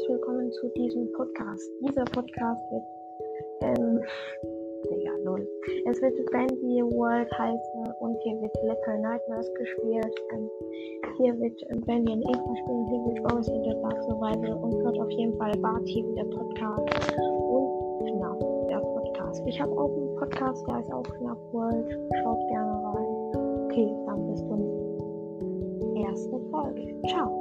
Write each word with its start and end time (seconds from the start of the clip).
herzlich 0.00 0.16
willkommen 0.16 0.50
zu 0.52 0.68
diesem 0.68 1.12
Podcast. 1.12 1.70
Dieser 1.82 2.04
Podcast 2.04 2.60
wird, 2.70 2.82
ähm, 3.62 4.00
Digga, 4.84 5.12
null. 5.24 5.46
Es 5.86 6.00
wird 6.00 6.14
Bandy 6.30 6.82
World 6.96 7.30
heißen 7.38 7.94
und 8.00 8.16
hier 8.22 8.40
wird 8.40 8.54
Little 8.62 8.98
Nightmares 9.00 9.52
gespielt. 9.54 10.14
Ähm, 10.32 10.50
hier 11.18 11.38
wird 11.38 11.60
ähm, 11.70 11.80
Bandy 11.82 12.12
und 12.12 12.22
Eva 12.22 12.56
spielen, 12.62 12.86
hier 12.88 13.00
wird 13.08 13.28
Boris 13.28 13.48
in 13.48 13.62
der 13.62 13.74
Dark 13.74 14.02
Survival 14.04 14.52
und 14.62 14.84
wird 14.84 14.98
auf 14.98 15.10
jeden 15.10 15.36
Fall 15.36 15.52
Barty 15.58 16.04
der 16.16 16.24
Podcast 16.24 17.12
und 17.18 18.06
Knapp 18.06 18.40
der 18.68 18.78
Podcast. 18.78 19.42
Ich 19.46 19.60
habe 19.60 19.72
auch 19.72 19.90
einen 19.90 20.16
Podcast, 20.16 20.66
der 20.68 20.80
ist 20.80 20.92
auch 20.92 21.02
Knapp 21.02 21.38
World. 21.52 21.86
Schaut 22.22 22.48
gerne 22.48 22.72
rein. 22.94 23.64
Okay, 23.64 23.92
dann 24.06 24.26
bis 24.30 24.40
zum 24.40 24.60
ersten 25.96 26.50
Folge. 26.50 26.94
Ciao. 27.06 27.39